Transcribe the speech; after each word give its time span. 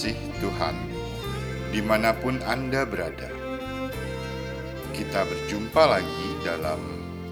kasih 0.00 0.16
Tuhan, 0.40 0.72
di 1.76 1.84
mana 1.84 2.16
pun 2.16 2.40
Anda 2.48 2.88
berada, 2.88 3.28
kita 4.96 5.28
berjumpa 5.28 5.76
lagi 5.76 6.28
dalam 6.40 6.80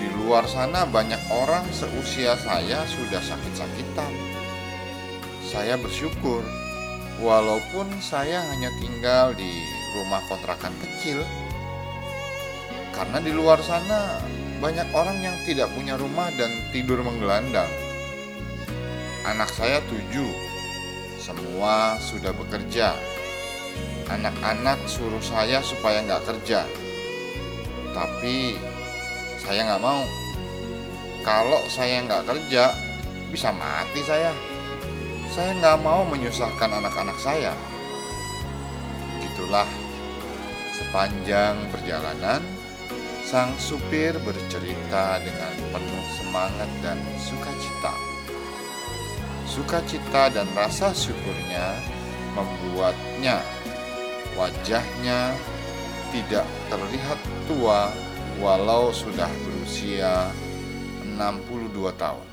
di 0.00 0.08
luar 0.16 0.48
sana 0.48 0.88
banyak 0.88 1.20
orang 1.28 1.64
seusia 1.72 2.36
saya 2.40 2.84
sudah 2.88 3.20
sakit-sakitan. 3.20 4.12
Saya 5.44 5.76
bersyukur 5.76 6.40
walaupun 7.20 7.90
saya 8.00 8.40
hanya 8.54 8.72
tinggal 8.80 9.36
di 9.36 9.50
rumah 9.96 10.24
kontrakan 10.26 10.72
kecil. 10.80 11.20
Karena 12.96 13.20
di 13.20 13.32
luar 13.32 13.60
sana 13.60 14.20
banyak 14.60 14.88
orang 14.92 15.20
yang 15.24 15.36
tidak 15.48 15.68
punya 15.72 15.96
rumah 15.96 16.28
dan 16.36 16.52
tidur 16.72 17.00
menggelandang. 17.00 17.68
Anak 19.24 19.52
saya 19.52 19.84
tujuh, 19.88 20.32
semua 21.20 22.00
sudah 22.00 22.32
bekerja 22.32 22.96
anak-anak 24.10 24.78
suruh 24.90 25.22
saya 25.22 25.62
supaya 25.62 26.02
nggak 26.02 26.26
kerja. 26.26 26.66
Tapi 27.90 28.56
saya 29.40 29.66
nggak 29.66 29.82
mau. 29.82 30.02
Kalau 31.20 31.60
saya 31.68 32.00
nggak 32.04 32.26
kerja, 32.26 32.72
bisa 33.28 33.52
mati 33.52 34.00
saya. 34.02 34.32
Saya 35.30 35.54
nggak 35.58 35.78
mau 35.84 36.02
menyusahkan 36.08 36.70
anak-anak 36.80 37.18
saya. 37.20 37.52
Itulah 39.20 39.68
sepanjang 40.74 41.60
perjalanan, 41.70 42.42
sang 43.22 43.52
supir 43.60 44.16
bercerita 44.24 45.20
dengan 45.22 45.54
penuh 45.70 46.06
semangat 46.18 46.70
dan 46.82 46.98
sukacita. 47.20 47.94
Sukacita 49.44 50.30
dan 50.30 50.46
rasa 50.54 50.94
syukurnya 50.94 51.74
membuatnya 52.38 53.42
Wajahnya 54.38 55.34
tidak 56.10 56.46
terlihat 56.66 57.18
tua 57.46 57.90
walau 58.42 58.90
sudah 58.90 59.30
berusia 59.46 60.26
62 61.06 61.94
tahun. 61.94 62.28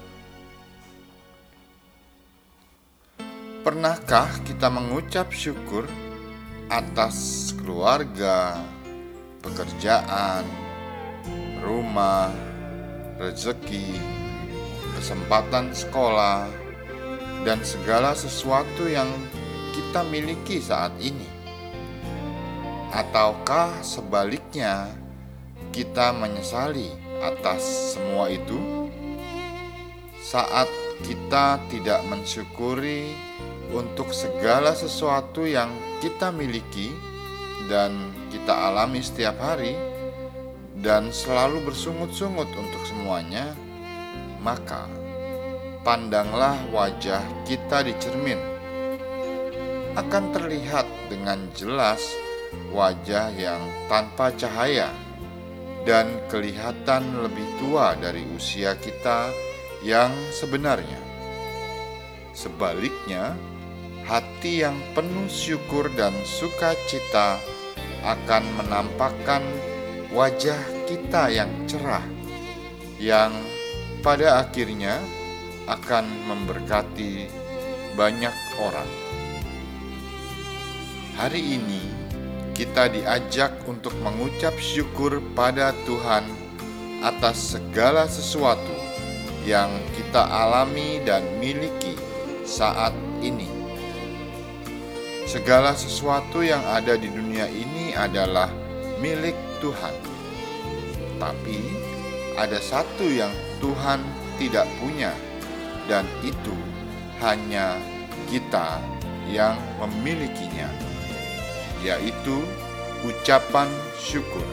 Pernahkah 3.62 4.32
kita 4.48 4.72
mengucap 4.72 5.30
syukur 5.30 5.84
atas 6.72 7.52
keluarga, 7.60 8.58
pekerjaan, 9.44 10.48
rumah, 11.60 12.32
rezeki, 13.20 14.00
kesempatan 14.96 15.76
sekolah, 15.76 16.48
dan 17.44 17.60
segala 17.62 18.16
sesuatu 18.16 18.88
yang 18.88 19.12
kita 19.76 20.02
miliki 20.08 20.64
saat 20.64 20.96
ini? 21.04 21.37
Ataukah 22.88 23.84
sebaliknya 23.84 24.88
kita 25.76 26.16
menyesali 26.16 26.88
atas 27.20 27.94
semua 28.00 28.32
itu? 28.32 28.88
Saat 30.24 30.72
kita 31.04 31.60
tidak 31.68 32.00
mensyukuri 32.08 33.12
untuk 33.76 34.16
segala 34.16 34.72
sesuatu 34.72 35.44
yang 35.44 35.68
kita 36.00 36.32
miliki 36.32 36.96
dan 37.68 38.16
kita 38.32 38.56
alami 38.56 39.04
setiap 39.04 39.36
hari 39.36 39.76
dan 40.80 41.12
selalu 41.12 41.68
bersungut-sungut 41.68 42.48
untuk 42.56 42.84
semuanya, 42.88 43.52
maka 44.40 44.88
pandanglah 45.84 46.56
wajah 46.72 47.20
kita 47.44 47.84
di 47.84 47.92
cermin. 48.00 48.40
Akan 50.00 50.32
terlihat 50.32 50.86
dengan 51.12 51.50
jelas 51.58 52.27
wajah 52.72 53.34
yang 53.36 53.62
tanpa 53.88 54.32
cahaya 54.36 54.92
dan 55.88 56.20
kelihatan 56.28 57.24
lebih 57.24 57.48
tua 57.64 57.96
dari 57.96 58.28
usia 58.36 58.76
kita 58.76 59.32
yang 59.88 60.12
sebenarnya. 60.36 61.00
Sebaliknya, 62.36 63.34
hati 64.04 64.68
yang 64.68 64.78
penuh 64.92 65.26
syukur 65.32 65.88
dan 65.96 66.14
sukacita 66.28 67.40
akan 68.04 68.44
menampakkan 68.60 69.42
wajah 70.12 70.60
kita 70.86 71.32
yang 71.34 71.50
cerah, 71.66 72.06
yang 73.00 73.32
pada 74.04 74.44
akhirnya 74.44 75.00
akan 75.68 76.06
memberkati 76.28 77.28
banyak 77.98 78.36
orang. 78.62 78.92
Hari 81.18 81.42
ini, 81.58 81.97
kita 82.58 82.90
diajak 82.90 83.54
untuk 83.70 83.94
mengucap 84.02 84.58
syukur 84.58 85.22
pada 85.38 85.78
Tuhan 85.86 86.26
atas 87.06 87.54
segala 87.54 88.10
sesuatu 88.10 88.74
yang 89.46 89.70
kita 89.94 90.26
alami 90.26 90.98
dan 91.06 91.22
miliki 91.38 91.94
saat 92.42 92.98
ini. 93.22 93.46
Segala 95.30 95.78
sesuatu 95.78 96.42
yang 96.42 96.66
ada 96.66 96.98
di 96.98 97.06
dunia 97.14 97.46
ini 97.46 97.94
adalah 97.94 98.50
milik 98.98 99.38
Tuhan, 99.62 99.94
tapi 101.22 101.62
ada 102.42 102.58
satu 102.58 103.06
yang 103.06 103.30
Tuhan 103.62 104.02
tidak 104.42 104.66
punya, 104.82 105.14
dan 105.86 106.10
itu 106.26 106.58
hanya 107.22 107.78
kita 108.26 108.82
yang 109.30 109.60
memilikinya 109.78 110.87
yaitu 111.86 112.42
ucapan 113.06 113.70
syukur. 114.02 114.46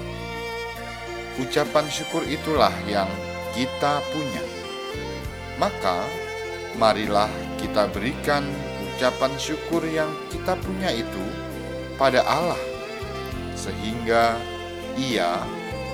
Ucapan 1.41 1.87
syukur 1.91 2.23
itulah 2.29 2.73
yang 2.87 3.09
kita 3.57 4.03
punya. 4.15 4.45
Maka, 5.59 6.03
marilah 6.79 7.31
kita 7.59 7.87
berikan 7.91 8.43
ucapan 8.95 9.33
syukur 9.39 9.83
yang 9.87 10.11
kita 10.31 10.55
punya 10.59 10.91
itu 10.95 11.25
pada 11.99 12.23
Allah, 12.27 12.59
sehingga 13.55 14.39
Ia 14.95 15.43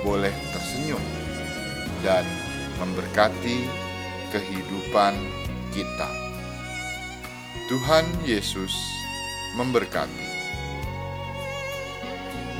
boleh 0.04 0.32
tersenyum 0.52 1.00
dan 2.00 2.24
memberkati 2.80 3.64
kehidupan 4.32 5.12
kita. 5.72 6.08
Tuhan 7.68 8.04
Yesus 8.24 8.72
memberkati. 9.54 10.39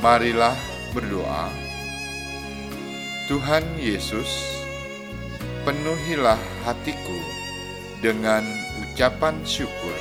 Marilah 0.00 0.56
berdoa. 0.96 1.52
Tuhan 3.28 3.60
Yesus, 3.76 4.32
penuhilah 5.68 6.40
hatiku 6.64 7.20
dengan 8.00 8.40
ucapan 8.80 9.36
syukur, 9.44 9.92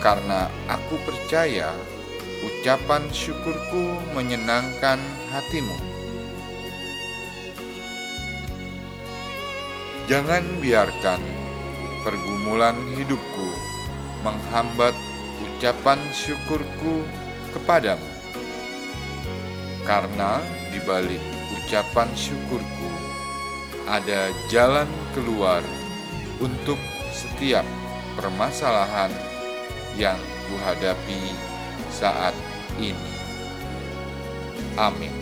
karena 0.00 0.48
aku 0.72 0.96
percaya 1.04 1.68
ucapan 2.48 3.04
syukurku 3.12 3.92
menyenangkan 4.16 4.96
hatimu. 5.28 5.76
Jangan 10.08 10.48
biarkan 10.64 11.20
pergumulan 12.08 12.80
hidupku 12.96 13.48
menghambat 14.24 14.96
ucapan 15.44 16.00
syukurku 16.16 17.04
kepadamu. 17.52 18.11
Karena 19.82 20.38
di 20.70 20.78
balik 20.86 21.20
ucapan 21.58 22.08
syukurku 22.14 22.92
ada 23.90 24.30
jalan 24.46 24.86
keluar 25.12 25.60
untuk 26.38 26.78
setiap 27.10 27.66
permasalahan 28.16 29.10
yang 29.98 30.18
kuhadapi 30.48 31.34
saat 31.90 32.34
ini. 32.78 33.12
Amin. 34.78 35.21